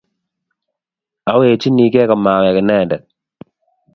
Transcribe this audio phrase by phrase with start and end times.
[1.31, 3.03] Awechinigei komawek inendet